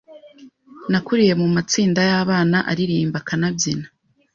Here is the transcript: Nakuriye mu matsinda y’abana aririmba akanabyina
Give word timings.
Nakuriye 0.91 1.33
mu 1.41 1.47
matsinda 1.55 1.99
y’abana 2.09 2.57
aririmba 2.71 3.17
akanabyina 3.21 3.85